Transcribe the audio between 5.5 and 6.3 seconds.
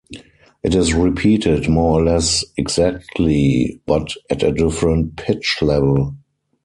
level.